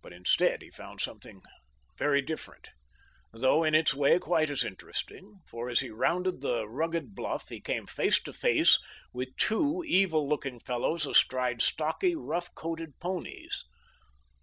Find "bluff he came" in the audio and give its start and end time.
7.14-7.84